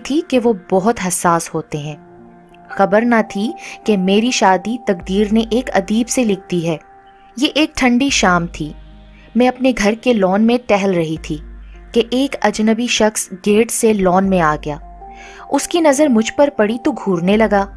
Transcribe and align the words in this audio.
थी 0.00 0.20
कि 0.20 0.38
वो 0.38 0.58
बहुत 0.70 1.00
हसास 1.00 1.48
होते 1.48 1.78
हैं। 1.78 1.96
खबर 2.70 3.02
ना 3.02 3.22
थी 3.22 3.54
कि 3.86 3.96
मेरी 3.96 4.32
शादी 4.32 4.78
तकदीर 4.88 5.30
ने 5.30 5.46
एक 5.52 5.68
अदीब 5.68 6.06
से 6.06 6.24
लिख 6.24 6.38
दी 6.50 6.60
है। 6.60 6.78
ये 7.38 7.48
एक 7.48 7.72
ठंडी 7.76 8.10
शाम 8.10 8.46
थी। 8.46 8.74
मैं 9.36 9.48
अपने 9.48 9.72
घर 9.72 9.94
के 9.94 10.12
लॉन 10.12 10.42
में 10.42 10.58
टहल 10.58 10.94
रही 10.94 11.16
थी 11.30 11.40
कि 11.94 12.08
एक 12.12 12.34
अजनबी 12.34 12.88
शख्स 12.88 13.28
गेट 13.44 13.70
से 13.70 13.92
लॉन 13.92 14.24
में 14.24 14.40
आ 14.40 14.56
गया। 14.56 14.80
उसकी 15.52 15.80
नज़र 15.80 16.08
मुझ 16.08 16.28
पर 16.30 16.50
पड़ी 16.50 16.78
तो 16.78 16.92
घूरने 16.92 17.36
लगा। 17.36 17.68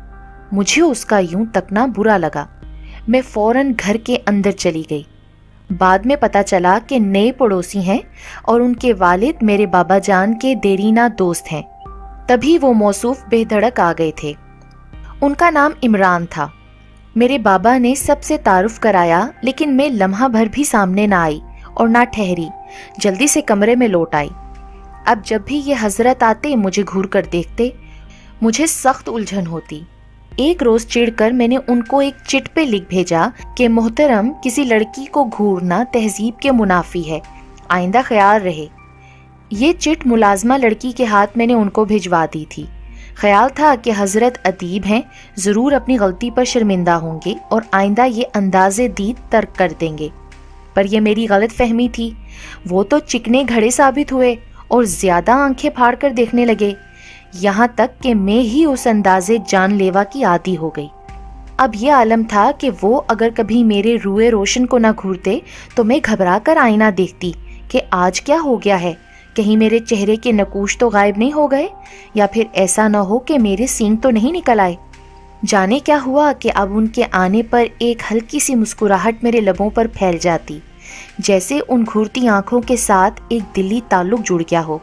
मुझे 0.54 0.82
उसका 0.82 1.20
यूँ 1.20 1.46
तकना 1.46 1.88
बुरा 1.88 2.18
लगा। 2.18 2.48
मैं 3.10 3.22
फ़ौरन 3.22 3.74
घर 3.74 3.98
के 3.98 4.16
अंदर 4.18 4.52
चली 4.52 4.86
गई। 4.90 5.06
बाद 5.70 6.06
में 6.06 6.18
पता 6.18 6.42
चला 6.42 6.78
कि 6.80 7.00
नए 7.00 7.32
पड़ोसी 7.32 7.82
हैं 7.82 8.02
और 8.50 8.62
उनके 8.62 8.94
वालिद 8.94 9.44
मेरे 9.44 9.66
बाबा 9.66 10.00
जान 10.00 10.34
के 10.34 10.56
देरीना 10.56 11.08
दोस्त 11.10 11.52
हैं। 11.52 11.64
तभी 12.30 12.58
वो 12.58 12.74
मौसूफ 12.74 13.28
बेधड़क 13.30 13.80
आ 13.80 13.94
गए 13.94 14.14
थे। 14.24 14.36
उनका 15.24 15.50
नाम 15.50 15.74
इमरान 15.84 16.26
था। 16.26 16.54
मेरे 17.18 17.38
बाबा 17.38 17.78
ने 17.78 17.96
सबसे 17.96 18.38
तारुफ 18.38 18.80
कराया, 18.80 19.34
लेकिन 19.44 19.70
मैं 19.70 19.90
लम्हा 19.90 20.28
भर 20.28 20.48
भी 20.48 20.66
सामने 20.66 21.08
ना 21.08 21.24
आई 21.24 21.42
और 21.78 21.90
ना 21.90 22.04
ठहरी। 22.04 22.50
जल्दी 23.00 23.28
से 23.28 23.42
कमरे 23.42 23.76
में 23.76 23.88
लौट 23.88 24.16
आई। 24.16 24.30
अब 25.08 25.24
जब 25.28 25.42
भी 25.42 25.58
ये 25.58 25.74
हज़रत 25.74 26.24
आते, 26.24 26.56
मुझे 26.56 26.84
घूर 26.84 27.08
कर 27.08 27.26
देखते, 27.26 27.76
मुझे 28.44 28.68
सख्त 28.68 29.10
उलझन 29.10 29.46
होती। 29.46 29.86
एक 30.40 30.64
रोज 30.64 30.86
चिढ़कर 30.86 31.34
मैंने 31.34 31.58
उनको 31.58 32.02
एक 32.02 32.16
चिट 32.28 32.48
पे 32.48 32.66
लिख 32.66 32.88
भेजा 32.90 33.32
कि, 33.58 33.68
मोहतरम, 33.68 34.30
किसी 34.30 34.64
लड़की 34.64 35.06
को 35.06 35.26
घूरना 35.26 35.84
तहजीब 35.84 36.34
के 36.42 36.52
मुनाफी 36.52 37.02
है। 37.02 37.22
आइंदा 37.72 38.02
ख्याल 38.02 38.40
रहे। 38.40 38.79
ये 39.52 39.72
चिट 39.74 40.06
मुलाजमा 40.08 40.56
लड़की 40.58 40.92
के 40.92 41.06
हाथ 41.06 41.28
मैंने 41.38 41.54
उनको 41.54 41.84
भिजवा 41.86 42.26
दी 42.26 42.46
थी। 42.48 42.68
ख्याल 43.18 43.50
था 43.50 43.76
कि 43.76 43.92
हज़रत 43.92 44.36
अदीब 44.46 44.84
हैं, 44.86 45.04
ज़रूर 45.40 45.74
अपनी 45.74 45.98
गलती 45.98 46.30
पर 46.32 46.46
शर्मिंदा 46.46 46.96
होंगे 46.96 47.36
और 47.52 47.66
आइंदा 47.74 48.06
ये 48.06 48.24
अंदाजे 48.26 48.88
दीद 48.90 49.18
तर्क 49.32 49.54
कर 49.58 49.72
देंगे। 49.80 50.12
पर 50.76 50.86
यह 50.86 51.02
मेरी 51.02 51.26
गलत 51.28 51.52
फहमी 51.52 51.88
थी। 51.90 52.14
वो 52.68 52.84
तो 52.84 53.00
चिकने 53.02 53.44
घड़े 53.44 53.72
साबित 53.72 54.12
हुए 54.12 54.38
और 54.72 54.86
ज़्यादा 54.86 55.36
आँखें 55.38 55.70
फाड़ 55.70 55.96
कर 55.96 56.14
देखने 56.14 56.46
लगे। 56.46 56.76
यहाँ 57.36 57.74
तक 57.78 57.98
कि 58.04 58.14
मैं 58.14 58.40
ही 58.44 58.66
उस 58.66 58.88
अंदाजे 58.88 59.40
जानलेवा 59.50 60.04
की 60.06 60.24
आदि 60.26 60.56
हो 60.56 60.70
गई। 60.70 60.90
अब 61.60 61.72
यह 61.76 61.96
आलम 61.96 62.24
था 62.26 62.52
कि 62.52 62.70
वो 62.72 62.96
अगर 63.10 63.30
कभी 63.34 63.64
मेरे 63.66 63.98
रुए 63.98 64.30
रोशन 64.30 64.66
को 64.66 64.78
ना 64.78 64.92
घूरते 64.94 65.42
तो 65.76 65.84
मैं 65.84 66.02
घबरा 66.02 66.40
कर 66.40 66.58
आईना 66.58 66.92
देखती 66.94 67.36
कि 67.72 67.82
आज 67.94 68.20
क्या 68.20 68.40
हो 68.40 68.58
गया 68.58 68.76
है। 68.78 68.98
कहीं 69.40 69.56
मेरे 69.58 69.80
चेहरे 69.80 70.16
के 70.16 70.32
नकूश 70.32 70.78
तो 70.78 70.90
गायब 70.90 71.18
नहीं 71.18 71.32
हो 71.32 71.48
गए? 71.48 71.70
या 72.18 72.26
फिर 72.28 72.50
ऐसा 72.56 72.88
ना 72.88 73.00
हो 73.00 73.20
कि 73.20 73.38
मेरे 73.38 73.68
सींग 73.68 73.98
तो 73.98 74.10
नहीं 74.10 74.32
निकल 74.32 74.60
आए? 74.60 74.78
जाने 75.44 75.80
क्या 75.80 75.98
हुआ 75.98 76.32
कि 76.34 76.50
अब 76.50 76.76
उनके 76.76 77.04
आने 77.04 77.44
पर 77.44 77.70
एक 77.82 78.02
हल्की 78.12 78.40
सी 78.40 78.56
मुस्कुराहट 78.56 79.24
मेरे 79.24 79.42
लबों 79.42 79.70
पर 79.70 79.88
फैल 79.88 80.18
जाती, 80.20 80.62
जैसे 81.20 81.60
उन 81.60 81.84
घूरती 81.84 82.26
आँखों 82.28 82.62
के 82.62 82.78
साथ 82.78 83.32
एक 83.32 83.44
दिल्ली 83.56 83.82
ताल्लुक 83.92 84.22
जुड़ 84.22 84.42
गया 84.44 84.62
हो। 84.62 84.82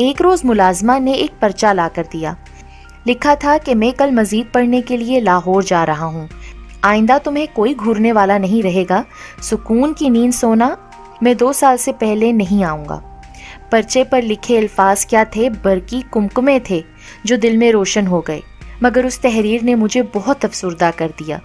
एक 0.00 0.20
रोज 0.20 0.44
मुलाजमा 0.44 0.98
ने 0.98 1.14
एक 1.14 1.38
पर्चा 1.42 1.72
ला 1.72 1.88
कर 1.88 2.06
दिया। 2.12 2.36
लिखा 3.06 3.34
था 3.34 3.58
कि 3.58 3.74
मैं 3.74 3.92
कल 3.92 4.10
मजीद 4.10 4.50
पढ़ने 4.54 4.80
के 4.82 4.96
लिए 4.96 5.20
लाहौर 5.20 5.64
जा 5.64 5.84
रहा 5.84 6.06
हूँ। 6.06 6.28
आइंदा 6.84 7.18
तुम्हें 7.18 7.46
कोई 7.48 7.74
घूरने 7.74 8.12
वाला 8.12 8.38
नहीं 8.38 8.62
रहेगा। 8.62 9.04
सुकून 9.42 9.92
की 9.92 10.10
नींद 10.10 10.32
सोना, 10.32 10.76
मैं 11.22 11.36
दो 11.36 11.52
साल 11.52 11.76
से 11.76 11.92
पहले 11.92 12.32
नहीं 12.32 12.64
आऊँगा। 12.64 13.02
पर्चे 13.74 14.04
पर 14.04 14.22
लिखे 14.22 14.58
अल्फाज 14.58 15.04
क्या 15.04 15.24
थे? 15.24 15.50
बरकी 15.50 16.02
कुमकुमे 16.02 16.60
थे, 16.70 16.84
जो 17.26 17.36
दिल 17.36 17.56
में 17.56 17.72
रोशन 17.72 18.06
हो 18.06 18.20
गए। 18.20 18.42
मगर 18.82 19.06
उस 19.06 19.22
तहरीर 19.22 19.62
ने 19.62 19.74
मुझे 19.74 20.02
बहुत 20.02 20.44
अफसरदा 20.44 20.90
कर 20.90 21.08
दिया। 21.08 21.40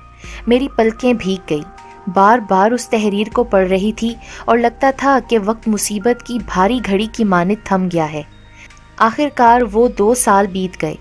मेरी 0.47 0.69
पलकें 0.77 1.17
भीग 1.17 1.39
गई। 1.49 1.63
बार 2.09 2.39
बार 2.39 2.73
उस 2.73 2.89
तहरीर 2.89 3.29
को 3.29 3.43
पढ़ 3.43 3.67
रही 3.67 3.91
थी 3.91 4.15
और 4.49 4.59
लगता 4.59 4.91
था 4.91 5.19
कि 5.19 5.37
वक्त 5.37 5.67
मुसीबत 5.67 6.21
की 6.21 6.39
भारी 6.39 6.79
घड़ी 6.79 7.07
की 7.07 7.23
मानद 7.23 7.57
थम 7.71 7.89
गया 7.89 8.05
है। 8.05 8.25
आखिरकार 8.99 9.63
वो 9.63 9.87
दो 9.87 10.15
साल 10.15 10.47
बीत 10.47 10.75
गए। 10.75 10.97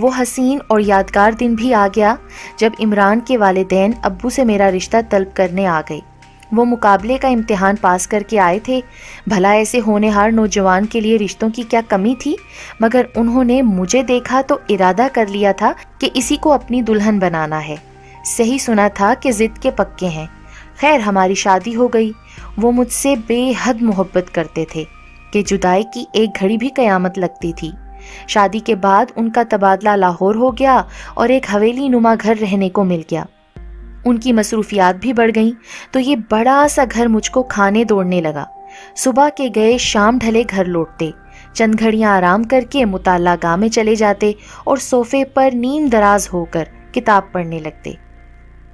वो 0.00 0.08
हसीन 0.08 0.58
और 0.58 0.80
यादगार 0.80 1.34
दिन 1.34 1.56
भी 1.56 1.72
आ 1.72 1.88
गया, 1.88 2.18
जब 2.58 2.72
इमरान 2.80 3.20
के 3.20 3.36
वालदेन 3.36 3.92
अब्बू 3.92 4.30
से 4.30 4.44
मेरा 4.44 4.68
रिश्ता 4.68 5.02
तलब 5.02 5.32
करने 5.36 5.64
आ 5.64 5.80
गए। 5.80 6.02
वो 6.54 6.64
मुकाबले 6.64 7.18
का 7.18 7.28
इम्तिहान 7.28 7.76
पास 7.76 8.06
करके 8.06 8.38
आए 8.38 8.60
थे। 8.68 8.82
भला 9.28 9.54
ऐसे 9.54 9.78
होनहार 9.78 10.32
नौजवान 10.32 10.86
के 10.86 11.00
लिए 11.00 11.16
रिश्तों 11.16 11.50
की 11.50 11.62
क्या 11.62 11.80
कमी 11.80 12.14
थी? 12.14 12.36
मगर 12.82 13.08
उन्होंने 13.16 13.62
मुझे 13.62 14.02
देखा 14.02 14.42
तो 14.42 14.60
इरादा 14.70 15.08
कर 15.08 15.28
लिया 15.28 15.52
था 15.52 15.74
कि 16.00 16.06
इसी 16.06 16.36
को 16.36 16.50
अपनी 16.50 16.82
दुल्हन 16.82 17.18
बनाना 17.18 17.58
है। 17.58 17.78
सही 18.26 18.58
सुना 18.58 18.88
था 18.88 19.14
कि 19.14 19.32
ज़िद 19.32 19.58
के 19.58 19.70
पक्के 19.70 20.06
हैं। 20.06 20.28
खैर, 20.80 21.00
हमारी 21.00 21.34
शादी 21.34 21.72
हो 21.72 21.88
गई। 21.88 22.12
वो 22.58 22.70
मुझसे 22.70 23.16
बेहद 23.16 23.82
मोहब्बत 23.82 24.28
करते 24.28 24.66
थे 24.74 24.86
कि 25.32 25.42
जुदाई 25.42 25.82
की 25.82 26.06
एक 26.16 26.38
घड़ी 26.40 26.56
भी 26.58 26.68
कयामत 26.68 27.18
लगती 27.18 27.52
थी। 27.52 27.72
शादी 28.28 28.60
के 28.60 28.74
बाद 28.74 29.12
उनका 29.18 29.44
तबादला 29.44 29.94
लाहौर 29.94 30.36
हो 30.36 30.50
गया 30.50 30.84
और 31.18 31.30
एक 31.30 31.46
हवेली 31.50 31.88
नुमा 31.88 32.14
घर 32.14 32.36
रहने 32.36 32.68
को 32.68 32.84
मिल 32.84 33.04
गया। 33.10 33.26
उनकी 34.08 34.32
मसरूफियात 34.32 34.96
भी 34.96 35.12
बढ़ 35.12 35.30
गईं 35.30 35.52
तो 35.92 35.98
ये 36.00 36.16
बड़ा 36.30 36.66
सा 36.68 36.84
घर 36.84 37.08
मुझको 37.08 37.42
खाने 37.42 37.84
दौड़ने 37.84 38.20
लगा। 38.20 38.46
सुबह 38.96 39.28
के 39.28 39.48
गए 39.50 39.76
शाम 39.78 40.18
ढले 40.18 40.42
घर 40.44 40.66
लौटते 40.66 41.12
चंद 41.56 41.74
घड़ियाँ 41.74 42.16
आराम 42.16 42.44
करके 42.44 42.84
मुताला 42.84 43.34
गाह 43.36 43.56
में 43.56 43.68
चले 43.68 43.94
जाते 43.96 44.34
और 44.66 44.78
सोफे 44.78 45.22
पर 45.26 45.52
नींद 45.54 45.90
दराज 45.92 46.28
होकर 46.32 46.68
किताब 46.94 47.30
पढ़ने 47.34 47.60
लगते। 47.60 47.96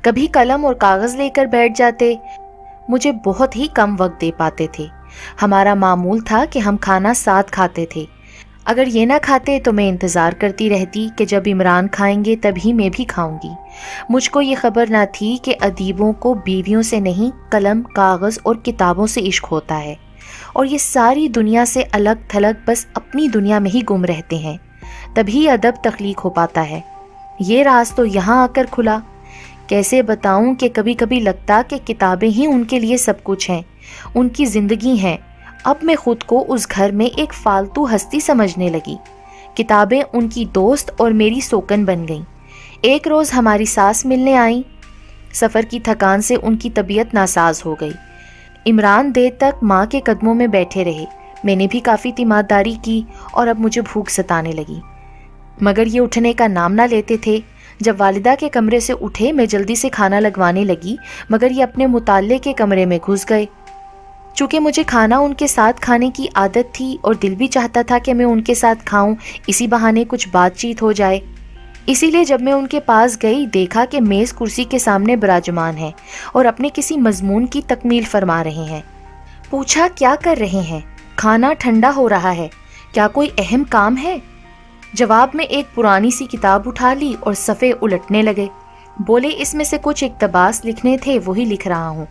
कभी 0.04 0.26
कलम 0.26 0.64
और 0.64 0.74
कागज़ 0.74 1.16
लेकर 1.18 1.46
बैठ 1.46 1.76
जाते, 1.76 2.18
मुझे 2.90 3.12
बहुत 3.24 3.56
ही 3.56 3.66
कम 3.66 3.96
वक्त 3.96 4.18
दे 4.20 4.30
पाते 4.30 4.68
थे। 4.78 4.88
हमारा 5.40 5.74
मामूल 5.74 6.20
था 6.20 6.44
कि 6.44 6.58
हम 6.58 6.76
खाना 6.76 7.12
साथ 7.14 7.50
खाते 7.50 7.86
थे। 7.96 8.06
अगर 8.66 8.88
ये 8.88 9.04
ना 9.06 9.18
खाते 9.18 9.58
तो 9.60 9.72
मैं 9.72 9.88
इंतज़ार 9.88 10.34
करती 10.34 10.68
रहती 10.68 11.08
कि 11.18 11.24
जब 11.26 11.46
इमरान 11.46 11.88
खाएँगे 11.88 12.36
तभी 12.36 12.72
मैं 12.72 12.90
भी 12.90 13.04
खाऊँगी। 13.04 13.50
मुझको 14.10 14.40
ये 14.40 14.54
खबर 14.54 14.88
ना 14.88 15.04
थी 15.06 15.36
कि 15.36 15.52
अदीबों 15.52 16.12
को 16.12 16.34
बीवियों 16.34 16.82
से 16.82 17.00
नहीं, 17.00 17.30
कलम, 17.52 17.82
कागज़ 17.82 18.38
और 18.46 18.56
किताबों 18.56 19.06
से 19.06 19.20
इश्क 19.20 19.44
होता 19.44 19.74
है। 19.74 19.96
और 20.56 20.66
ये 20.66 20.78
सारी 20.78 21.28
दुनिया 21.28 21.64
से 21.64 21.82
अलग 21.82 22.24
थलग 22.34 22.64
बस 22.68 22.86
अपनी 22.96 23.28
दुनिया 23.28 23.60
में 23.60 23.70
ही 23.70 23.82
गुम 23.82 24.04
रहते 24.04 24.36
हैं। 24.36 24.58
तभी 25.16 25.46
अदब 25.46 25.74
तख्लीक 25.84 26.18
हो 26.18 26.30
पाता 26.30 26.60
है। 26.60 26.82
ये 27.42 27.62
राज 27.62 27.94
तो 27.94 28.04
यहाँ 28.04 28.42
आकर 28.42 28.66
खुला। 28.66 29.02
कैसे 29.68 30.02
बताऊँ 30.02 30.54
कि 30.54 30.68
कभी 30.68 30.94
कभी 30.94 31.20
लगता 31.20 31.62
कि 31.62 31.78
किताबें 31.78 32.28
ही 32.28 32.46
उनके 32.46 32.78
लिए 32.78 32.96
सब 32.96 33.22
कुछ 33.22 33.50
हैं, 33.50 33.64
उनकी 34.16 34.46
ज़िंदगी 34.46 34.96
हैं। 34.96 35.18
अब 35.66 35.80
मैं 35.84 35.96
खुद 35.96 36.22
को 36.22 36.40
उस 36.40 36.68
घर 36.68 36.92
में 36.92 37.06
एक 37.06 37.32
फालतू 37.32 37.84
हस्ती 37.84 38.20
समझने 38.20 38.70
लगी। 38.70 38.98
किताबें 39.56 40.02
उनकी 40.02 40.44
दोस्त 40.44 41.00
और 41.00 41.12
मेरी 41.12 41.40
सोकन 41.40 41.84
बन 41.84 42.06
गईं। 42.06 42.24
एक 42.84 43.06
रोज़ 43.06 43.32
हमारी 43.32 43.66
सास 43.66 44.06
मिलने 44.06 44.34
आई। 44.34 44.64
सफ़र 45.34 45.64
की 45.64 45.80
थकान 45.80 46.20
से 46.20 46.36
उनकी 46.36 46.70
तबीयत 46.70 47.14
नासाज 47.14 47.62
हो 47.66 47.74
गई। 47.74 47.92
इमरान 48.66 49.12
देर 49.12 49.38
तक 49.40 49.54
माँ 49.62 49.86
के 49.86 50.02
कदमों 50.06 50.34
में 50.34 50.50
बैठे 50.50 50.82
रहे। 50.82 51.06
मैंने 51.44 51.66
भी 51.66 51.80
काफ़ी 51.80 52.12
तीमारदारी 52.12 52.76
की 52.76 53.06
और 53.34 53.48
अब 53.48 53.60
मुझे 53.60 53.80
भूख 53.80 54.08
सताने 54.08 54.52
लगी। 54.52 54.82
मगर 55.62 55.88
ये 55.88 55.98
उठने 55.98 56.32
का 56.32 56.46
नाम 56.46 56.72
ना 56.72 56.86
लेते 56.86 57.18
थे। 57.26 57.42
जब 57.82 57.96
वालिदा 57.96 58.34
के 58.34 58.48
कमरे 58.48 58.80
से 58.80 58.92
उठे, 58.92 59.32
मैं 59.32 59.46
जल्दी 59.46 59.76
से 59.76 59.88
खाना 59.88 60.18
लगवाने 60.18 60.64
लगी, 60.64 60.98
मगर 61.32 61.52
ये 61.52 61.62
अपने 61.62 61.86
मुताले 61.86 62.38
के 62.38 62.52
कमरे 62.52 62.86
में 62.86 62.98
घुस 62.98 63.24
गए। 63.24 63.48
चूँकि 64.36 64.58
मुझे 64.58 64.84
खाना 64.84 65.18
उनके 65.18 65.48
साथ 65.48 65.72
खाने 65.72 66.10
की 66.10 66.26
आदत 66.36 66.72
थी 66.80 66.98
और 67.04 67.16
दिल 67.16 67.34
भी 67.34 67.46
चाहता 67.46 67.82
था 67.82 67.98
कि 67.98 68.12
मैं 68.12 68.24
उनके 68.24 68.54
साथ 68.54 68.76
खाऊं, 68.88 69.16
इसी 69.48 69.66
बहाने 69.66 70.04
कुछ 70.04 70.28
बातचीत 70.28 70.82
हो 70.82 70.92
जाए। 70.92 71.22
इसीलिए 71.88 72.24
जब 72.24 72.40
मैं 72.40 72.52
उनके 72.52 72.80
पास 72.80 73.18
गई, 73.18 73.46
देखा 73.46 73.84
कि 73.84 74.00
मेज़ 74.00 74.34
कुर्सी 74.34 74.64
के 74.64 74.78
सामने 74.78 75.16
बराजमान 75.16 75.74
है 75.74 75.94
और 76.34 76.46
अपने 76.46 76.68
किसी 76.68 76.96
मजमून 76.96 77.46
की 77.46 77.62
तकमील 77.62 78.04
फरमा 78.04 78.42
रहे 78.42 78.64
हैं। 78.64 78.84
पूछा, 79.50 79.88
क्या 79.88 80.14
कर 80.14 80.36
रहे 80.36 80.60
हैं? 80.60 80.96
खाना 81.18 81.52
ठंडा 81.52 81.88
हो 81.88 82.06
रहा 82.06 82.30
है। 82.30 82.50
क्या 82.94 83.06
कोई 83.06 83.28
अहम 83.28 83.64
काम 83.64 83.96
है? 83.96 84.22
जवाब 84.94 85.32
में 85.34 85.44
एक 85.44 85.66
पुरानी 85.74 86.12
सी 86.12 86.26
किताब 86.26 86.66
उठा 86.66 86.92
ली 86.92 87.14
और 87.14 87.34
सफ़े 87.34 87.72
उलटने 87.72 88.22
लगे। 88.22 88.50
बोले, 89.00 89.28
इसमें 89.28 89.64
से 89.64 89.78
कुछ 89.78 90.02
इकतबास 90.02 90.64
लिखने 90.64 90.98
थे, 90.98 91.18
वही 91.18 91.44
लिख 91.44 91.66
रहा 91.66 91.88
हूँ। 91.88 92.08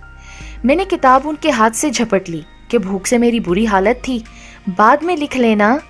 मैंने 0.65 0.85
किताब 0.85 1.25
उनके 1.25 1.49
हाथ 1.49 1.71
से 1.71 1.89
झपट 1.89 2.29
ली 2.29 2.43
कि 2.71 2.77
भूख 2.77 3.05
से 3.05 3.17
मेरी 3.17 3.39
बुरी 3.39 3.65
हालत 3.65 4.01
थी। 4.07 4.23
बाद 4.69 5.03
में 5.03 5.17
लिख 5.17 5.37
लेना, 5.37 5.81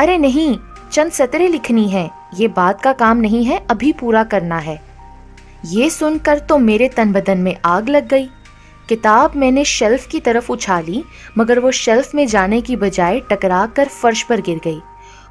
अरे 0.00 0.18
नहीं, 0.18 0.58
चंद 0.92 1.12
सतरे 1.12 1.48
लिखनी 1.48 1.88
है। 1.88 2.10
ये 2.34 2.48
बात 2.48 2.80
का 2.80 2.92
काम 2.92 3.16
नहीं 3.16 3.44
है, 3.44 3.66
अभी 3.70 3.92
पूरा 3.92 4.24
करना 4.24 4.58
है। 4.58 4.82
ये 5.64 5.90
सुनकर 5.90 6.38
तो 6.38 6.58
मेरे 6.58 6.88
तन 6.88 7.12
बदन 7.12 7.38
में 7.38 7.56
आग 7.64 7.88
लग 7.88 8.08
गई। 8.08 8.28
किताब 8.88 9.36
मैंने 9.36 9.64
शेल्फ 9.64 10.06
की 10.06 10.20
तरफ़ 10.20 10.52
उछाली, 10.52 11.04
मगर 11.38 11.58
वो 11.58 11.70
शेल्फ 11.70 12.14
में 12.14 12.26
जाने 12.26 12.60
की 12.60 12.76
बजाय 12.76 13.20
टकरा 13.20 13.66
कर 13.66 13.88
फर्श 13.88 14.22
पर 14.22 14.40
गिर 14.40 14.60
गई। 14.64 14.80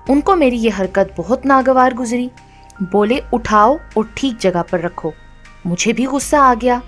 उनको 0.09 0.35
मेरी 0.35 0.57
ये 0.57 0.69
हरकत 0.69 1.13
बहुत 1.17 1.45
नागवार 1.45 1.93
गुजरी। 1.93 2.31
बोले, 2.83 3.21
उठाओ 3.33 3.79
और 3.97 4.09
ठीक 4.17 4.37
जगह 4.37 4.61
पर 4.61 4.79
रखो। 4.79 5.13
मुझे 5.67 5.93
भी 5.93 6.05
गुस्सा 6.05 6.41
आ 6.41 6.53
गया। 6.53 6.81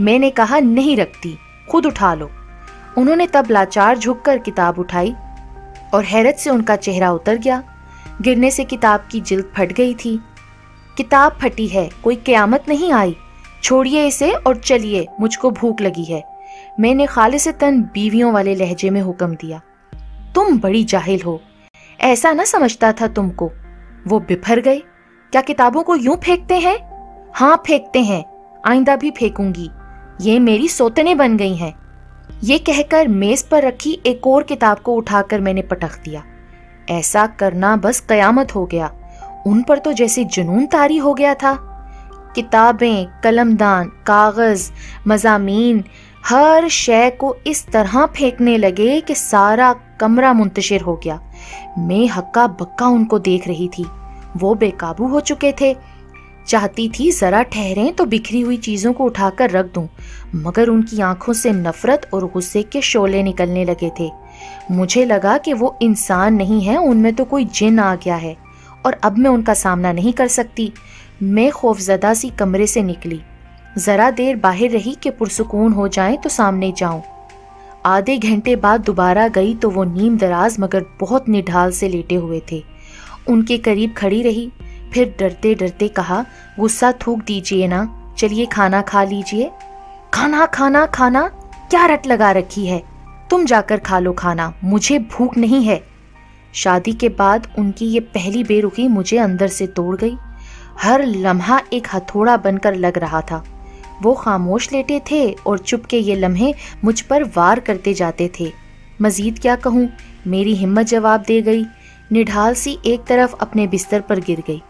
मैंने 0.00 0.30
कहा, 0.30 0.58
नहीं 0.60 0.96
रखती, 0.96 1.36
खुद 1.70 1.86
उठा 1.86 2.14
लो। 2.14 2.30
उन्होंने 2.98 3.26
तब 3.26 3.50
लाचार 3.50 3.98
झुककर 3.98 4.38
किताब 4.38 4.78
उठाई 4.78 5.14
और 5.94 6.04
हैरत 6.04 6.36
से 6.36 6.50
उनका 6.50 6.76
चेहरा 6.76 7.10
उतर 7.12 7.36
गया। 7.36 7.62
गिरने 8.22 8.50
से 8.50 8.64
किताब 8.64 9.06
की 9.10 9.20
जिल्द 9.20 9.52
फट 9.56 9.72
गई 9.72 9.94
थी। 9.94 10.18
किताब 10.96 11.38
फटी 11.42 11.66
है, 11.66 11.88
कोई 12.04 12.16
क्यामत 12.16 12.64
नहीं 12.68 12.92
आई। 12.92 13.16
छोड़िए 13.62 14.06
इसे 14.06 14.32
और 14.32 14.56
चलिए, 14.56 15.06
मुझको 15.20 15.50
भूख 15.50 15.80
लगी 15.80 16.04
है। 16.04 16.22
मैंने 16.80 17.06
खालिस 17.06 17.48
तन 17.50 17.80
बीवियों 17.94 18.32
वाले 18.32 18.54
लहजे 18.54 18.90
में 18.90 19.00
हुक्म 19.00 19.34
दिया, 19.34 19.60
तुम 20.34 20.58
बड़ी 20.58 20.82
जाहिल 20.84 21.22
हो, 21.22 21.40
ऐसा 22.00 22.32
ना 22.32 22.44
समझता 22.44 22.92
था 22.92 23.06
तुमको। 23.08 23.50
वो 24.06 24.20
बिफर 24.20 24.60
गए, 24.60 24.78
क्या 25.32 25.40
किताबों 25.40 25.82
को 25.82 25.96
यूँ 25.96 26.16
फेंकते 26.16 26.58
हैं? 26.58 26.78
हाँ 27.34 27.56
फेंकते 27.66 28.02
हैं, 28.02 28.24
आइंदा 28.66 28.96
भी 28.96 29.10
फेंकूँगी। 29.10 29.70
ये 30.20 30.38
मेरी 30.38 30.68
सोतने 30.68 31.14
बन 31.14 31.36
गई 31.36 31.54
हैं। 31.56 31.74
ये 32.44 32.58
कहकर 32.58 33.08
मेज 33.08 33.42
पर 33.42 33.62
रखी 33.62 34.00
एक 34.06 34.26
और 34.26 34.42
किताब 34.42 34.78
को 34.78 34.92
उठाकर 34.92 35.40
मैंने 35.40 35.62
पटक 35.62 36.02
दिया। 36.04 36.24
ऐसा 36.90 37.26
करना 37.26 37.76
बस 37.76 38.00
कयामत 38.00 38.54
हो 38.54 38.66
गया। 38.66 38.92
उन 39.46 39.62
पर 39.62 39.78
तो 39.78 39.92
जैसे 39.92 40.24
जुनून 40.24 40.66
तारी 40.66 40.96
हो 40.96 41.14
गया 41.14 41.34
था। 41.34 41.72
किताबें, 42.34 43.06
कलमदान, 43.24 43.84
कागज़, 43.88 44.70
मजामीन, 45.06 45.84
हर 46.26 46.68
शय 46.68 47.10
को 47.10 47.36
इस 47.46 47.68
तरह 47.68 48.06
फेंकने 48.06 48.58
लगे 48.58 49.00
कि 49.00 49.14
सारा 49.14 49.74
कमरा 50.00 50.32
मुंतशिर 50.32 50.80
हो 50.80 50.96
गया। 50.96 51.20
मैं 51.78 52.08
हक्का 52.08 52.46
बक्का 52.46 52.86
उनको 52.86 53.18
देख 53.18 53.48
रही 53.48 53.68
थी। 53.68 53.86
वो 54.36 54.54
बेकाबू 54.54 55.06
हो 55.06 55.20
चुके 55.20 55.54
थे। 55.60 55.76
चाहती 56.48 56.88
थी 56.88 57.10
जरा 57.10 57.42
ठहरें 57.44 57.92
तो 57.92 58.04
बिखरी 58.04 58.40
हुई 58.40 58.56
चीज़ों 58.56 58.92
को 58.92 59.04
उठाकर 59.04 59.50
रख 59.50 59.72
दूँ, 59.74 59.88
मगर 60.36 60.68
उनकी 60.68 61.00
आँखों 61.02 61.32
से 61.32 61.52
नफरत 61.52 62.08
और 62.14 62.26
गुस्से 62.26 62.62
के 62.62 62.80
शोले 62.82 63.22
निकलने 63.22 63.64
लगे 63.64 63.90
थे। 64.00 64.10
मुझे 64.70 65.04
लगा 65.04 65.36
कि 65.38 65.52
वो 65.52 65.76
इंसान 65.82 66.34
नहीं 66.34 66.60
है 66.62 66.76
उनमें 66.78 67.12
तो 67.14 67.24
कोई 67.24 67.44
जिन 67.46 67.78
आ 67.78 67.94
गया 67.94 68.16
है 68.16 68.36
और 68.86 69.00
अब 69.04 69.18
मैं 69.18 69.30
उनका 69.30 69.54
सामना 69.54 69.92
नहीं 69.92 70.12
कर 70.12 70.28
सकती। 70.28 70.72
मैं 71.22 71.50
खौफजदा 71.50 72.14
सी 72.14 72.30
कमरे 72.30 72.66
से 72.66 72.82
निकली। 72.82 73.20
जरा 73.78 74.10
देर 74.10 74.36
बाहर 74.36 74.70
रही 74.70 74.94
कि 74.94 75.10
पुरसकून 75.10 75.72
हो 75.72 75.88
जाए 75.88 76.16
तो 76.16 76.28
सामने 76.28 76.72
जाऊँ। 76.76 77.02
आधे 77.86 78.16
घंटे 78.18 78.56
बाद 78.56 78.80
दोबारा 78.80 79.26
गई 79.28 79.54
तो 79.54 79.70
वो 79.70 79.84
नीम 79.84 80.16
दराज 80.18 80.56
मगर 80.60 80.84
बहुत 81.00 81.28
निढाल 81.28 81.72
से 81.72 81.88
लेटे 81.88 82.14
हुए 82.14 82.40
थे। 82.52 82.62
उनके 83.28 83.58
करीब 83.58 83.94
खड़ी 83.96 84.22
रही। 84.22 84.50
फिर 84.94 85.16
डरते 85.20 85.54
डरते 85.54 85.88
कहा, 85.88 86.24
गुस्सा 86.58 86.92
थूक 86.92 87.18
दीजिए 87.18 87.66
ना। 87.66 88.14
चलिए 88.18 88.46
खाना 88.46 88.82
खा 88.82 89.04
लीजिए। 89.04 89.50
खाना 90.14 90.46
खाना 90.46 90.86
खाना? 90.86 91.28
क्या 91.70 91.86
रट 91.86 92.06
लगा 92.06 92.30
रखी 92.30 92.66
है? 92.66 92.82
तुम 93.30 93.44
जाकर 93.44 93.76
खा 93.76 93.98
लो 93.98 94.12
खाना। 94.12 94.54
मुझे 94.64 94.98
भूख 94.98 95.36
नहीं 95.36 95.64
है। 95.64 95.82
शादी 96.52 96.92
के 96.92 97.08
बाद 97.08 97.48
उनकी 97.58 97.86
ये 97.86 98.00
पहली 98.00 98.44
बेरुखी 98.44 98.88
मुझे 98.88 99.18
अंदर 99.18 99.48
से 99.48 99.66
तोड़ 99.66 99.96
गई। 99.96 100.16
हर 100.82 101.06
लम्हा 101.06 101.60
एक 101.72 101.88
हथौड़ा 101.94 102.36
बनकर 102.36 102.74
लग 102.74 102.98
रहा 102.98 103.20
था। 103.20 103.44
वो 104.02 104.14
खामोश 104.14 104.72
लेटे 104.72 105.00
थे 105.10 105.32
और 105.32 105.58
चुपके 105.58 105.98
ये 105.98 106.16
लम्हे 106.16 106.54
मुझ 106.84 107.00
पर 107.00 107.24
वार 107.24 107.60
करते 107.60 107.94
जाते 107.94 108.30
थे। 108.40 108.52
मजीद 109.02 109.38
क्या 109.38 109.56
कहूँ? 109.56 109.88
मेरी 110.26 110.54
हिम्मत 110.54 110.86
जवाब 110.86 111.22
दे 111.22 111.42
गई। 111.42 111.64
निढाल 112.12 112.54
सी 112.54 112.78
एक 112.86 113.04
तरफ़ 113.04 113.34
अपने 113.40 113.66
बिस्तर 113.66 114.00
पर 114.00 114.20
गिर 114.20 114.40
गई। 114.46 114.62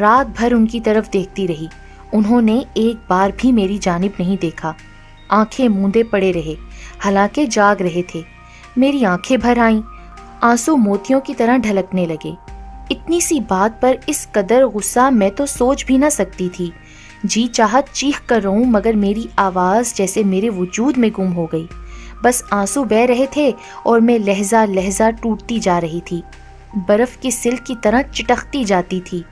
रात 0.00 0.26
भर 0.26 0.52
उनकी 0.52 0.80
तरफ़ 0.80 1.10
देखती 1.10 1.46
रही। 1.46 1.68
उन्होंने 2.14 2.64
एक 2.76 2.96
बार 3.08 3.32
भी 3.32 3.52
मेरी 3.52 3.78
जानिब 3.78 4.12
नहीं 4.20 4.38
देखा। 4.38 4.74
आँखें 5.30 5.68
मूंदे 5.68 6.02
पड़े 6.02 6.30
रहे, 6.30 6.56
हालाँकि 7.00 7.46
जाग 7.46 7.82
रहे 7.82 8.02
थे। 8.14 8.24
मेरी 8.78 9.04
आँखें 9.04 9.38
भर 9.40 9.58
आईं, 9.58 9.82
आँसू 10.42 10.76
मोतियों 10.76 11.20
की 11.20 11.34
तरह 11.34 11.58
ढलकने 11.58 12.06
लगे। 12.06 12.36
इतनी 12.90 13.20
सी 13.20 13.40
बात 13.40 13.78
पर 13.82 13.98
इस 14.08 14.26
कदर 14.34 14.66
गुस्सा 14.66 15.10
मैं 15.10 15.30
तो 15.30 15.46
सोच 15.46 15.84
भी 15.84 15.98
ना 15.98 16.08
सकती 16.08 16.48
थी। 16.48 16.72
जी 17.26 17.46
चाहत 17.46 17.88
चीख 17.88 18.20
कर 18.26 18.42
रहूँ, 18.42 18.66
मगर 18.66 18.96
मेरी 18.96 19.28
आवाज़ 19.38 19.94
जैसे 19.94 20.24
मेरे 20.24 20.48
वजूद 20.48 20.96
में 20.96 21.10
गुम 21.10 21.30
हो 21.30 21.46
गई। 21.46 21.68
बस 22.24 22.42
आँसू 22.52 22.84
बह 22.84 23.04
रहे 23.04 23.26
थे 23.36 23.54
और 23.86 24.00
मैं 24.00 24.18
लहजा 24.18 24.64
लहजा 24.64 25.10
टूटती 25.10 25.58
जा 25.58 25.78
रही 25.78 26.00
थी। 26.00 26.22
बर्फ़ 26.76 27.18
की 27.18 27.30
सिल्क 27.30 27.62
की 27.62 27.74
तरह 27.74 28.02
चिटकती 28.02 28.64
जाती 28.64 29.00
थी। 29.00 29.24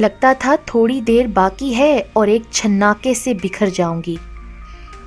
लगता 0.00 0.32
था 0.34 0.56
थोड़ी 0.68 1.00
देर 1.00 1.28
बाकी 1.28 1.72
है 1.74 2.00
और 2.16 2.28
एक 2.28 2.44
छन्नाके 2.52 3.14
से 3.14 3.34
बिखर 3.34 3.70
जाऊँगी। 3.70 4.18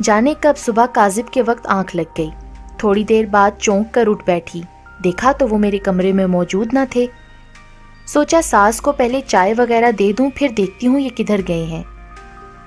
जाने 0.02 0.36
कब 0.44 0.56
सुबह 0.56 0.86
काजिब 0.86 1.30
के 1.34 1.42
वक्त 1.42 1.68
आँख 1.68 1.96
लग 1.96 2.14
गई। 2.18 2.32
थोड़ी 2.84 3.04
देर 3.04 3.26
बाद 3.26 3.54
चौंक 3.54 3.90
कर 3.92 4.08
उठ 4.08 4.26
बैठी। 4.26 4.64
देखा 5.02 5.34
तो 5.34 5.48
वो 5.48 5.58
मेरे 5.58 5.78
कमरे 5.78 6.14
में 6.14 6.26
मौजूद 6.26 6.74
ना 6.74 6.86
थे। 6.96 7.08
सोचा 8.08 8.42
सास 8.42 8.80
को 8.80 8.92
पहले 8.92 9.22
चाय 9.22 9.54
वगैरह 9.54 9.92
दे 9.92 10.12
दूँ, 10.14 10.30
फिर 10.30 10.52
देखती 10.52 10.86
हूँ 10.86 11.00
ये 11.00 11.10
किधर 11.10 11.42
गए 11.42 11.64
हैं। 11.64 11.86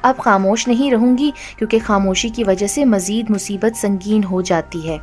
अब 0.04 0.16
खामोश 0.20 0.68
नहीं 0.68 0.90
रहूँगी, 0.90 1.32
क्योंकि 1.58 1.78
खामोशी 1.78 2.30
की 2.30 2.44
वजह 2.44 2.66
से 2.66 2.84
मजीद 2.84 3.30
मुसीबत 3.30 3.74
संगीन 3.74 4.24
हो 4.24 4.42
जाती 4.42 4.80
है। 4.80 5.00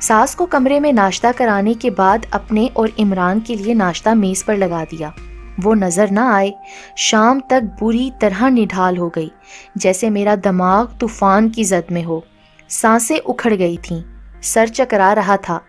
सास 0.00 0.34
को 0.34 0.46
कमरे 0.46 0.80
में 0.80 0.92
नाश्ता 0.92 1.32
कराने 1.32 1.74
के 1.74 1.90
बाद 1.90 2.26
अपने 2.32 2.66
और 2.76 2.92
इमरान 2.98 3.40
के 3.40 3.54
लिए 3.54 3.74
नाश्ता 3.74 4.14
मेज 4.14 4.42
पर 4.42 4.56
लगा 4.56 4.84
दिया। 4.84 5.12
वो 5.60 5.74
नज़र 5.74 6.10
ना 6.10 6.30
आए। 6.34 6.52
शाम 6.98 7.40
तक 7.50 7.62
बुरी 7.80 8.10
तरह 8.20 8.48
निढाल 8.48 8.96
हो 8.96 9.08
गई, 9.08 9.30
जैसे 9.78 10.10
मेरा 10.10 10.36
दिमाग 10.38 10.96
तूफ़ान 11.00 11.48
की 11.48 11.64
जद 11.64 11.84
में 11.92 12.02
हो। 12.02 12.24
साँसें 12.70 13.18
उखड़ 13.18 13.54
गई 13.54 13.76
थीं, 13.80 14.02
सर 14.42 14.68
चकरा 14.68 15.12
रहा 15.12 15.36
था। 15.38 15.60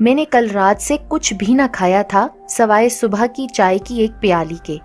मैंने 0.00 0.24
कल 0.24 0.48
रात 0.48 0.80
से 0.80 0.96
कुछ 0.96 1.32
भी 1.34 1.54
ना 1.54 1.66
खाया 1.66 2.02
था, 2.02 2.28
सवाए 2.48 2.88
सुबह 2.88 3.26
की 3.26 3.46
चाय 3.46 3.78
की 3.78 4.02
एक 4.04 4.12
प्याली 4.12 4.58
के। 4.66 4.78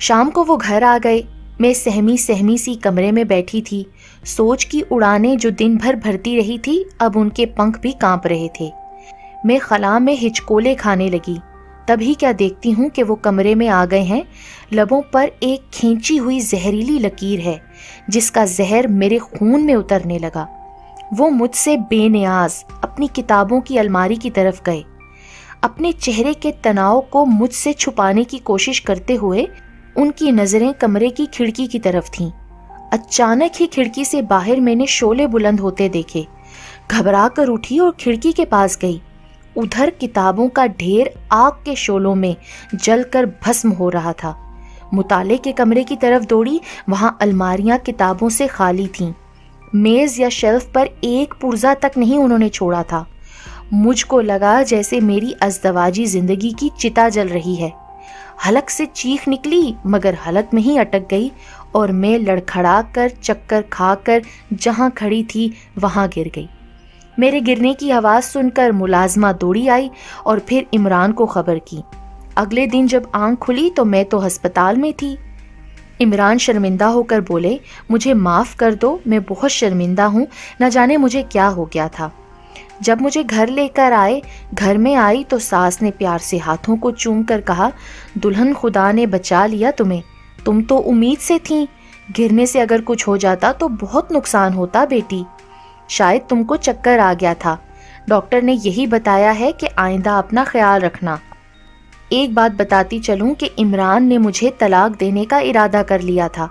शाम 0.00 0.30
को 0.30 0.44
वो 0.44 0.56
घर 0.56 0.84
आ 0.84 0.98
गए। 0.98 1.24
मैं 1.60 1.72
सहमी 1.74 2.16
सहमी 2.18 2.56
सी 2.58 2.74
कमरे 2.74 3.10
में 3.12 3.26
बैठी 3.28 3.60
थी। 3.62 3.84
सोच 4.26 4.64
की 4.64 4.80
उड़ाने 4.82 5.36
जो 5.36 5.50
दिन 5.50 5.76
भर 5.76 5.96
भरती 5.96 6.36
रही 6.36 6.58
थी, 6.58 6.84
अब 7.00 7.16
उनके 7.16 7.46
पंख 7.46 7.78
भी 7.80 7.92
काँप 7.92 8.26
रहे 8.26 8.48
थे। 8.60 8.70
मैं 9.46 9.58
खला 9.60 9.98
में 9.98 10.12
हिचकोले 10.14 10.74
खाने 10.74 11.08
लगी। 11.10 11.38
तभी 11.88 12.14
क्या 12.14 12.32
देखती 12.32 12.70
हूँ 12.70 12.88
कि 12.90 13.02
वो 13.02 13.14
कमरे 13.14 13.54
में 13.54 13.68
आ 13.68 13.86
गए 13.86 14.02
हैं। 14.02 14.24
लबों 14.72 15.02
पर 15.02 15.30
एक 15.42 15.70
खींची 15.74 16.16
हुई 16.16 16.40
जहरीली 16.40 16.98
लकीर 16.98 17.40
है, 17.40 17.60
जिसका 18.10 18.44
जहर 18.44 18.86
मेरे 18.86 19.18
खून 19.18 19.62
में 19.62 19.74
उतरने 19.74 20.18
लगा। 20.18 20.48
वो 21.14 21.28
मुझसे 21.30 21.76
बेनियाज 21.76 22.64
अपनी 22.84 23.08
किताबों 23.08 23.60
की 23.60 23.76
अलमारी 23.76 24.16
की 24.16 24.30
तरफ़ 24.30 24.62
गए। 24.62 24.84
अपने 25.64 25.92
चेहरे 25.92 26.34
के 26.34 26.52
तनाव 26.52 27.00
को 27.00 27.24
मुझसे 27.24 27.72
छुपाने 27.72 28.24
की 28.24 28.38
कोशिश 28.38 28.78
करते 28.78 29.14
हुए 29.14 29.48
उनकी 29.96 30.32
नज़रें 30.32 30.74
कमरे 30.74 31.10
की 31.10 31.26
खिड़की 31.26 31.66
की 31.66 31.78
तरफ़ 31.78 32.10
थीं। 32.10 32.30
अचानक 32.92 33.52
ही 33.60 33.66
खिड़की 33.66 34.04
से 34.04 34.22
बाहर 34.22 34.60
मैंने 34.60 34.86
शोले 34.86 35.26
बुलंद 35.26 35.60
होते 35.60 35.88
देखे। 35.88 36.26
घबरा 36.90 37.28
कर 37.28 37.48
उठी 37.48 37.78
और 37.78 37.96
खिड़की 38.00 38.32
के 38.32 38.44
पास 38.44 38.78
गई। 38.78 39.00
उधर 39.56 39.90
किताबों 39.90 40.48
का 40.48 40.66
ढेर 40.66 41.14
आग 41.32 41.52
के 41.64 41.74
शोलों 41.76 42.14
में 42.14 42.36
जलकर 42.74 43.26
भस्म 43.44 43.70
हो 43.70 43.88
रहा 43.88 44.12
था। 44.12 44.34
मुताले 44.94 45.36
के 45.36 45.52
कमरे 45.52 45.84
की 45.84 45.96
तरफ़ 45.96 46.24
दौड़ी, 46.24 46.60
वहाँ 46.88 47.16
अलमारियाँ 47.20 47.78
किताबों 47.78 48.28
से 48.28 48.46
खाली 48.46 48.86
थीं। 48.88 49.12
मेज 49.74 50.20
या 50.20 50.28
शेल्फ 50.28 50.70
पर 50.72 50.88
एक 51.04 51.34
पुर्जा 51.40 51.74
तक 51.74 51.92
नहीं 51.98 52.18
उन्होंने 52.18 52.48
छोड़ा 52.48 52.82
था। 52.82 53.06
मुझको 53.72 54.20
लगा 54.20 54.62
जैसे 54.62 55.00
मेरी 55.00 55.32
अजदवाजी 55.32 56.06
ज़िंदगी 56.06 56.52
की 56.52 56.70
चिता 56.80 57.08
जल 57.08 57.28
रही 57.28 57.54
है। 57.54 57.72
हलक 58.46 58.70
से 58.70 58.86
चीख 58.86 59.26
निकली, 59.28 59.74
मगर 59.86 60.18
हलक 60.26 60.50
में 60.54 60.62
ही 60.62 60.76
अटक 60.78 61.06
गई 61.10 61.30
और 61.74 61.92
मैं 61.92 62.18
लड़खड़ा 62.18 62.80
कर 62.94 63.08
चक्कर 63.22 63.62
खाकर 63.62 64.22
जहाँ 64.52 64.90
खड़ी 64.90 65.22
थी, 65.24 65.52
वहाँ 65.78 66.08
गिर 66.08 66.30
गई। 66.34 66.48
मेरे 67.18 67.40
गिरने 67.40 67.72
की 67.74 67.90
आवाज़ 67.90 68.24
सुनकर 68.24 68.72
मुलाजमा 68.72 69.32
दौड़ी 69.32 69.66
आई 69.68 69.90
और 70.26 70.38
फिर 70.38 70.66
इमरान 70.74 71.12
को 71.12 71.26
खबर 71.26 71.58
की। 71.58 71.82
अगले 72.36 72.66
दिन 72.66 72.86
जब 72.86 73.10
आँख 73.14 73.38
खुली 73.38 73.70
तो 73.70 73.84
मैं 73.84 74.04
तो 74.04 74.18
हस्पताल 74.18 74.76
में 74.76 74.92
थी। 74.92 75.16
इमरान 76.00 76.38
शर्मिंदा 76.38 76.86
होकर 76.86 77.20
बोले, 77.20 77.58
मुझे 77.90 78.14
माफ़ 78.14 78.56
कर 78.56 78.74
दो, 78.74 79.00
मैं 79.06 79.22
बहुत 79.22 79.50
शर्मिंदा 79.50 80.04
हूँ, 80.04 80.26
न 80.62 80.68
जाने 80.70 80.96
मुझे 80.96 81.22
क्या 81.22 81.46
हो 81.46 81.64
गया 81.64 81.88
था। 81.88 82.12
जब 82.82 83.00
मुझे 83.00 83.22
घर 83.24 83.48
लेकर 83.48 83.92
आए, 83.92 84.22
घर 84.54 84.78
में 84.78 84.94
आई 84.94 85.24
तो 85.24 85.38
सास 85.38 85.80
ने 85.82 85.90
प्यार 85.90 86.18
से 86.18 86.38
हाथों 86.38 86.76
को 86.76 86.90
चूम 86.90 87.22
कर 87.22 87.40
कहा, 87.40 87.70
दुल्हन 88.18 88.52
खुदा 88.54 88.90
ने 88.92 89.06
बचा 89.06 89.46
लिया 89.46 89.70
तुम्हें, 89.70 90.02
तुम 90.44 90.62
तो 90.62 90.76
उम्मीद 90.76 91.18
से 91.18 91.38
थी। 91.40 91.68
गिरने 92.10 92.46
से 92.46 92.60
अगर 92.60 92.80
कुछ 92.80 93.06
हो 93.08 93.16
जाता 93.16 93.52
तो 93.52 93.68
बहुत 93.68 94.12
नुकसान 94.12 94.52
होता 94.52 94.84
बेटी। 94.84 95.24
शायद 95.88 96.22
तुमको 96.30 96.56
चक्कर 96.56 96.98
आ 96.98 97.12
गया 97.14 97.34
था। 97.34 97.58
डॉक्टर 98.08 98.42
ने 98.42 98.52
यही 98.54 98.86
बताया 98.86 99.30
है 99.30 99.52
कि 99.52 99.66
आइंदा 99.78 100.18
अपना 100.18 100.44
ख्याल 100.44 100.80
रखना। 100.80 101.18
एक 102.12 102.34
बात 102.34 102.52
बताती 102.52 102.98
चलूँ 103.00 103.34
कि 103.34 103.46
इमरान 103.58 104.04
ने 104.04 104.18
मुझे 104.18 104.50
तलाक 104.60 104.96
देने 104.98 105.24
का 105.24 105.38
इरादा 105.40 105.82
कर 105.82 106.00
लिया 106.00 106.28
था। 106.28 106.50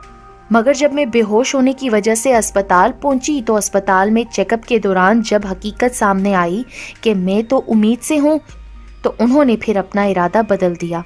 मगर 0.52 0.76
जब 0.76 0.94
मैं 0.94 1.10
बेहोश 1.12 1.54
होने 1.56 1.74
की 1.74 1.90
वजह 1.90 2.16
से 2.16 2.32
अस्पताल 2.32 2.92
पहुँची 3.04 3.42
तो 3.42 3.54
अस्पताल 3.54 4.12
में 4.12 4.24
चेकअप 4.26 4.64
के 4.64 4.80
दौरान 4.80 5.22
जब 5.22 5.46
हकीकत 5.46 5.94
सामने 5.94 6.34
आई 6.34 6.64
कि 7.04 7.14
मैं 7.14 7.44
तो 7.44 7.58
उम्मीद 7.58 8.00
से 8.00 8.18
हूँ 8.18 8.40
तो 9.04 9.16
उन्होंने 9.22 9.56
फिर 9.56 9.78
अपना 9.78 10.04
इरादा 10.06 10.42
बदल 10.42 10.76
दिया। 10.76 11.04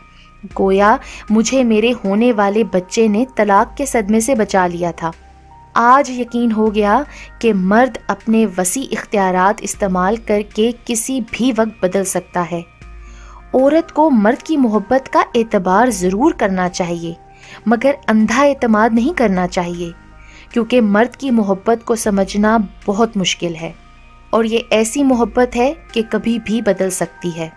गोया 0.55 0.97
मुझे 1.31 1.63
मेरे 1.63 1.91
होने 2.03 2.31
वाले 2.31 2.63
बच्चे 2.65 3.07
ने 3.07 3.25
तलाक 3.37 3.73
के 3.77 3.85
सदमे 3.85 4.21
से 4.21 4.35
बचा 4.35 4.65
लिया 4.67 4.91
था। 4.91 5.11
आज 5.75 6.09
यकीन 6.11 6.51
हो 6.51 6.69
गया 6.71 7.05
कि 7.41 7.51
मर्द 7.53 7.97
अपने 8.09 8.45
वसी 8.57 8.81
इख्तियारात 8.83 9.63
इस्तेमाल 9.63 10.17
करके 10.17 10.71
किसी 10.87 11.19
भी 11.31 11.51
वक्त 11.51 11.79
बदल 11.83 12.03
सकता 12.05 12.41
है। 12.41 12.63
औरत 13.55 13.91
को 13.91 14.09
मर्द 14.09 14.41
की 14.41 14.57
मोहब्बत 14.57 15.07
का 15.07 15.25
एतबार 15.35 15.89
ज़रूर 15.89 16.33
करना 16.33 16.67
चाहिए, 16.69 17.15
मगर 17.67 17.97
अंधा 18.09 18.43
एतमाद 18.43 18.93
नहीं 18.93 19.13
करना 19.13 19.45
चाहिए, 19.47 19.93
क्योंकि 20.53 20.81
मर्द 20.81 21.15
की 21.15 21.31
मोहब्बत 21.31 21.83
को 21.83 21.95
समझना 21.95 22.57
बहुत 22.87 23.17
मुश्किल 23.17 23.55
है, 23.55 23.73
और 24.33 24.45
ये 24.45 24.67
ऐसी 24.73 25.03
मोहब्बत 25.03 25.55
है 25.55 25.71
कि 25.93 26.03
कभी 26.03 26.37
भी 26.39 26.61
बदल 26.61 26.89
सकती 26.91 27.31
है। 27.31 27.51